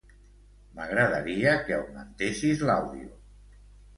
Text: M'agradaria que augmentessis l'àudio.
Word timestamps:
M'agradaria 0.77 1.51
que 1.67 1.75
augmentessis 1.77 2.63
l'àudio. 2.71 3.13